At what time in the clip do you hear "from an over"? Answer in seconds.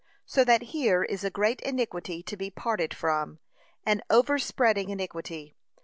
2.91-4.39